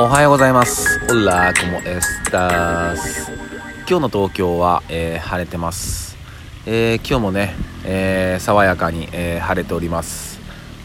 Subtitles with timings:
[0.00, 1.00] おはようございます。
[1.10, 3.32] オラコモエスタス
[3.88, 6.16] 今日の東京は、えー、晴れてます、
[6.66, 10.38] えー、今日もね、えー、爽やかに、え晴れております。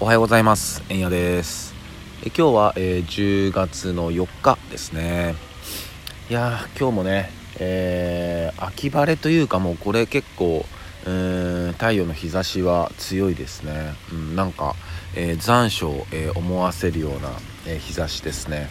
[0.00, 0.82] おはようございます。
[0.88, 1.72] えんやです、
[2.24, 5.36] え今日は、え10月の4日ですね。
[6.28, 7.30] いやー今日もね、
[7.60, 10.66] え秋晴れというかもうこれ結構
[11.06, 11.10] う
[11.68, 14.74] ん太陽の日差しは強いですね、うん、なんか、
[15.14, 17.30] えー残暑を、えー思わせるような、
[17.66, 18.68] えー日差しですね。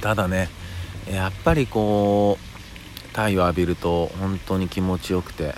[0.00, 0.48] ただね
[1.10, 5.54] やっぱりこう太陽浴びると本当に気持ちよくて、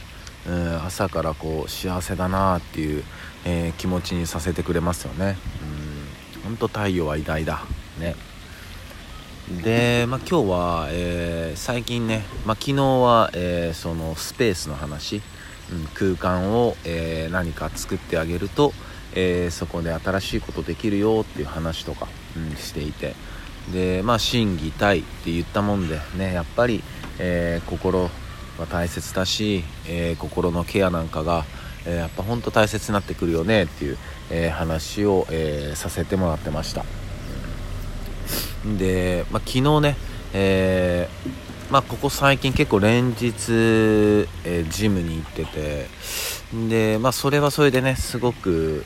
[0.49, 3.05] うん、朝からこう幸せだなっていう、
[3.45, 5.37] えー気持ちにさせてくれますよね、
[6.37, 7.65] うん、本当太陽は偉大だ。
[7.99, 8.15] ね。
[9.63, 15.21] で、まあ、今日は、えー最近ね、まあ、昨日は、えーそのスペースの話、
[15.71, 18.73] うん、空間を、えー何か作ってあげると、
[19.15, 23.15] えそこで新しいことできるよっていう話とか、うん、していて
[23.73, 26.82] でまあ心技体って言ったもんでねやっぱり、
[27.18, 28.10] えー心
[28.59, 31.45] は大切だし、えー心のケアなんかが、
[31.87, 33.98] えーやっぱ本当大切になってくるよねっていう、
[34.30, 36.85] え話を、えさせてもらってました。
[38.79, 39.96] で、まあ、昨日ね、
[40.35, 41.09] え
[41.71, 45.87] まあ、ここ最近結構連日、えジムに行ってて
[46.68, 48.85] で、まあ、それはそれでねすごく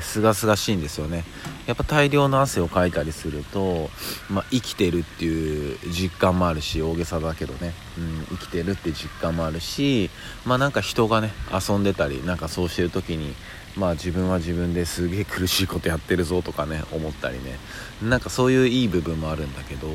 [0.00, 1.24] すがすがしいんですよね
[1.66, 3.88] やっぱ大量の汗をかいたりすると、
[4.30, 10.10] まあ、生きてるっていう実感もあるし大げさだけどね、うん、生きてるって実感もあるし
[10.44, 13.34] まあなんか人がね遊んでたりなんかそうしてる時に
[13.76, 17.58] まあ自分は自分ですげえ苦しいことやってるぞとかね思ったりね。
[18.02, 19.88] なんかそういういい部分もあるんだけど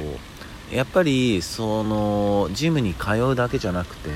[0.71, 4.09] やっぱりそのジムに通うだけじゃなくて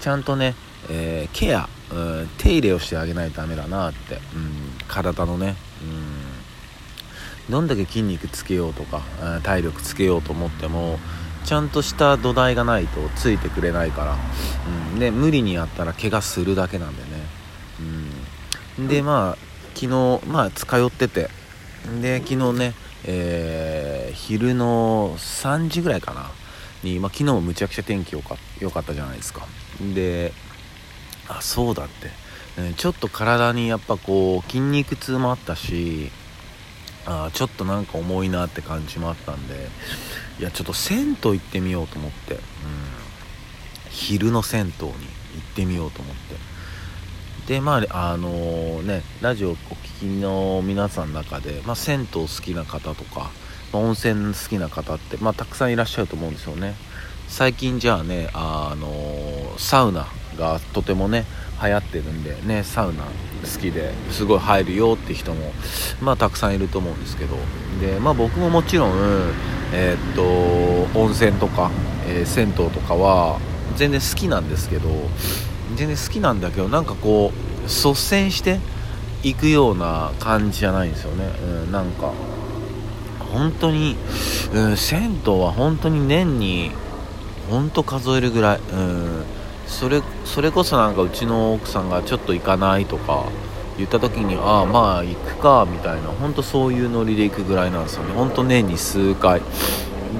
[0.00, 0.54] ちゃんとね、
[0.90, 4.20] えーケア、うん、手入れをしてあげないとダメだなって、うん、
[4.88, 5.54] 体のね、
[7.52, 9.02] どんだけ筋肉つけようとか、
[9.42, 10.98] 体力つけようと思っても
[11.44, 14.16] ちゃんとした土台がないとついてくれないから、
[14.92, 17.08] うん、で無理にやったら怪我するだけなんでね、
[18.78, 19.38] うん、でまあ
[19.74, 21.28] 昨日まあ通ってて
[22.00, 26.30] で昨日ね、えー昼の3時ぐらいかな。
[26.82, 29.46] に、まあ、昨日もむちゃくちゃ天気良かかったじゃないですか。
[29.94, 30.32] で
[31.28, 32.10] あそうだって、
[32.76, 36.10] ちょっと体にやっぱこう筋肉痛もあったし
[37.06, 39.68] あちょっとなんか重いなって感じもあったんで
[40.38, 42.40] いやちょっと銭湯行ってみようと思って、うん、
[43.90, 44.92] 昼の銭湯に行っ
[45.54, 46.52] てみようと思って。
[47.46, 53.32] でまああのねラジオお聞きの皆さんの中で、まあ、銭湯好きな方とか、
[53.72, 56.74] まあ温泉好きな方って、まあ、たくさんいらっしゃると思うんですよね。
[57.28, 61.24] 最近じゃあねあのサウナがとてもね
[61.62, 62.62] 流行ってるんでね。
[62.64, 65.52] サウナ好きですごい入るよって人も
[66.00, 67.36] まあたくさんいると思うんですけど。
[67.80, 68.92] でまあ僕ももちろん
[69.72, 71.70] えーっと温泉とか、
[72.06, 73.40] えー銭湯とかは
[73.76, 74.88] 全然好きなんですけど
[75.76, 78.60] 全然好きなんだけどなんかこう率先して
[79.22, 82.12] 行くような感じじゃないんですよね、うん、なんか
[83.32, 83.96] 本当に、
[84.52, 86.72] うん、銭湯は本当に年に
[87.50, 89.24] 本当数えるぐらい、うん、
[89.72, 93.24] それそれこそなんかうちの奥さんがちょっと行かないとか
[93.78, 98.12] 言った時にああまあ行くかみたいな本当そういうノリで行くぐらいなんですよね。
[98.12, 99.40] 本当年に数回。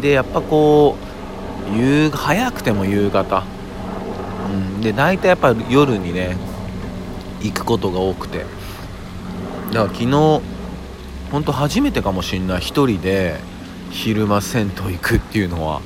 [0.00, 0.96] でやっぱこ
[1.70, 3.44] う夕早くても夕方。
[4.50, 6.36] うん、で大体やっぱ夜にね
[7.42, 8.38] 行くことが多くて。
[8.38, 8.48] だか
[9.72, 10.42] ら昨日
[11.30, 13.38] 本当初めてかもしんない一人で
[13.90, 15.80] 昼間銭湯行くっていうのは、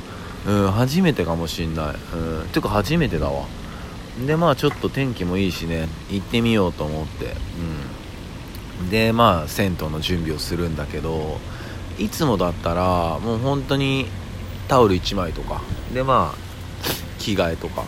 [0.46, 3.46] うん、初めてかもしんない、うん、ていうか初めてだわ。
[4.26, 5.88] でまあちょっと天気もいいしね。
[6.10, 7.34] 行ってみようと思って、
[8.80, 11.38] うん、でまあ銭湯の準備をするんだけど
[11.98, 14.06] いつもだったらもう本当に
[14.68, 15.60] タオル1枚とか。
[15.92, 16.38] でまあ
[17.18, 17.84] 着替えとか。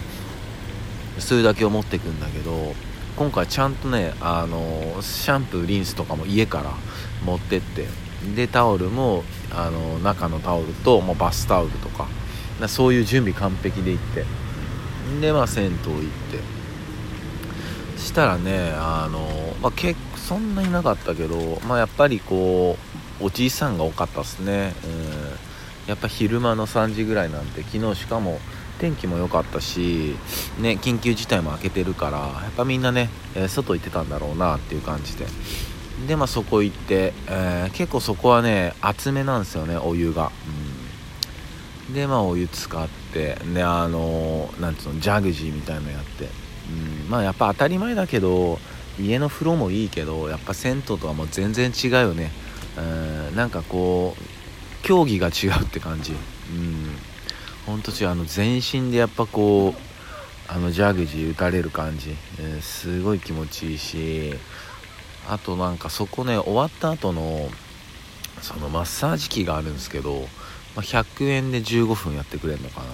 [1.19, 2.75] それだけを持ってくんだけど
[3.17, 6.73] 今回ちゃんとねあのシャンプーリンスとかも家から
[7.25, 7.87] 持ってって。
[8.34, 9.22] でタオルも
[9.53, 12.09] あの中のタオルともうバスタオルとか。
[12.60, 14.25] なそういう準備完璧で行って。
[15.21, 16.59] でまあ銭湯行って。
[17.99, 19.28] したらねあの、
[19.60, 22.77] まあ、結構そんなになかったけど、まあ、やっぱりこ
[23.21, 28.41] うおじいさんが多かったっすね、うん、やっぱ昼間の3時ぐらいなんて昨日しかも
[28.78, 30.15] 天気も良かったし、
[30.61, 35.27] ね、緊急事態も明けてるからやっぱみんなね、え外行ってたんだろうなっていう感じで。
[36.07, 40.67] でまあそこ行って、えー結構そこはね厚めなんですよねお湯が、うん、
[41.93, 48.59] でまあお湯使ってであのなんつうのジャグジーみたいのやって、うん、まあやっぱ当たり前だけど
[49.01, 52.31] 家の風呂もいいけどやっぱ銭湯とはもう全然違うよね。
[52.77, 54.23] うんなんかこう
[54.83, 56.13] 競技が違うって感じ。
[56.13, 56.97] うん。
[57.67, 64.35] 本当違うあの全身でやっぱこうあのジャグジー打たれる感じ、えー、すごい気持ちいいし。
[65.29, 67.51] あとなんかそこね終わった後の
[68.41, 70.27] そのマッサージ機があるんですけど、
[70.78, 72.86] まあ、100円で15分やってくれるのかな、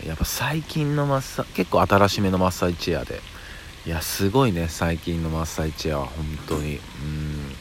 [0.00, 3.20] うん、やっぱ最近のマッサ結構新しめのマッサージチェアで。
[3.86, 6.76] いやすごいね最近のマッサージチェアは本当に。
[6.76, 7.52] うん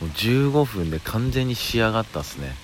[0.00, 2.54] もう15分で完全に仕上がったっすね、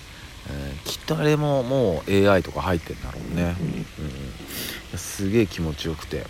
[0.50, 3.56] えー、きっとあれももう AI とか入ってんだろうね、
[4.92, 6.20] うん、すげえ気持ちよくて、う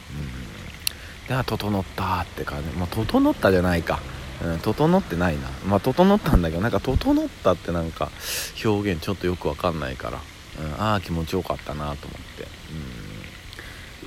[1.24, 2.68] ん、では整ったって感じ。
[2.78, 4.00] まあ整ったじゃないか。
[4.44, 5.48] うん、整ってないな。
[5.66, 8.10] まあ整ったんだけどなんか整ったってなんか
[8.64, 10.20] 表現ちょっとよくわかんないから、
[10.60, 12.46] うん、ああ気持ちよかったなと思って、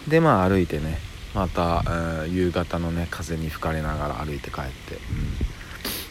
[0.04, 1.00] うん、でまあ歩いてね
[1.33, 1.83] また、
[2.24, 4.95] うん、夕方のね風に吹かれながら歩いて帰って、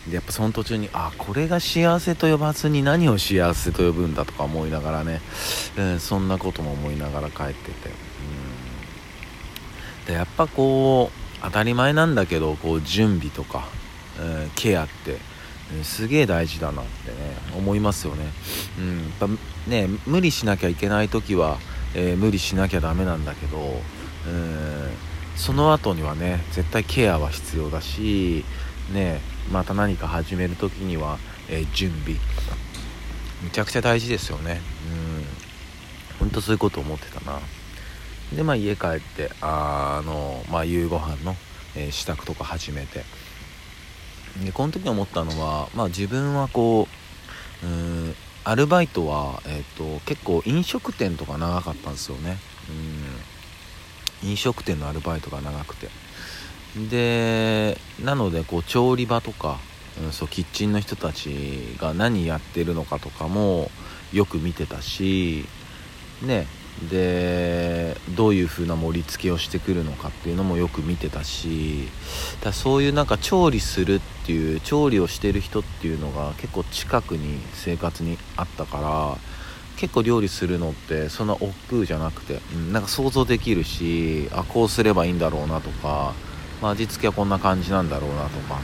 [0.07, 5.21] うん、でやっぱその途中にあこれが幸せと呼ばずに何を幸せと呼ぶんだとか思いながらね、
[5.79, 7.91] うん、そんなことも思いながら帰ってて、
[10.01, 13.69] うん、でやっぱこう当たり前なんだけどこう準備とか
[14.55, 15.19] ケアって、
[15.83, 17.17] すげえ大事だなってね
[17.57, 18.27] 思いますよね,、
[18.79, 19.29] うん、やっぱ
[19.67, 21.59] ね無理しなきゃいけない時は、
[21.95, 23.83] えー、無理しなきゃダメなんだけど、
[24.27, 24.95] え
[25.37, 28.45] その後にはね絶対ケアは必要だし
[28.93, 29.21] ね
[29.51, 31.19] また何か始める時には、
[31.49, 32.19] え準備。
[33.43, 34.63] めちゃくちゃ大事ですよね。
[34.91, 36.19] うん。
[36.19, 37.41] ほんとそういうこと思ってたな。
[38.35, 41.37] でまあ家帰ってあのまあ夕ご飯の、
[41.77, 43.05] え支度とか始めて。
[44.43, 46.89] でこの時思ったのは、まあ、自分はこ
[47.63, 48.15] ううん
[48.47, 52.37] アルバイトは、えーと、結構飲食店とか長かったんですよね。
[54.23, 54.29] うん。
[54.29, 55.89] 飲食店のアルバイトが長くて。
[56.91, 59.59] でなのでこう調理場とか、
[60.03, 63.71] うん、そうキッチンの人たちが何やってるのかとかも
[64.13, 65.47] よく見てたし
[66.21, 66.49] ね
[66.91, 71.89] でどういう風な盛り付けをしてくるのかっていうのもよく見てたし
[72.43, 79.17] だそういうなんか調理するっていう調理をしてる人っていうのが結構近くに生活にあったから
[79.77, 86.15] 結構料理するのってそんな億劫じゃなくて、うん、なんか想像できるしあこうすればいいんだろうなとか、
[86.61, 88.61] まあ、味付けはこんな感じなんだろうなとか、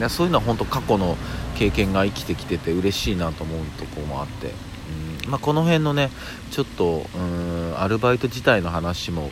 [0.00, 1.16] うん、そういうのは本当過去の
[1.56, 4.69] 経験が生きてきてて嬉しいなと思うとこもあって。
[5.28, 6.10] まあ、この辺のね
[6.50, 9.30] ちょっとうんアルバイト自体の話も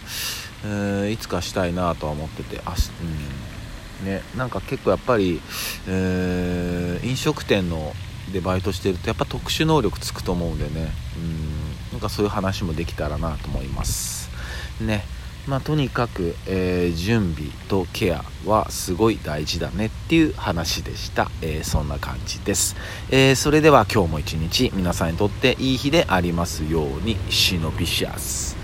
[1.10, 2.74] いつかしたいなとは思っててあ、
[4.00, 4.06] うん。
[4.06, 5.40] ね、なんか結構やっぱり、
[5.88, 7.92] えー、飲食店の
[8.32, 10.92] でバイトしてるとやっぱ特殊能力つくと思うんでね。
[11.16, 11.92] うん。
[11.92, 14.30] なんかそういう話もできたらなと思います。
[14.80, 15.04] ね。
[15.48, 22.76] まあ、とにかく、えー、準備とケアはすごい大事だねっていう話でした、えー、そんな感じです、
[23.10, 27.16] えー、それでは今日も一日皆さんにとっていい日でありますように。
[27.30, 28.57] シノビシアス。